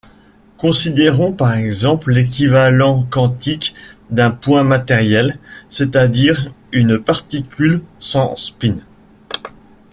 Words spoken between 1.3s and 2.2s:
par exemple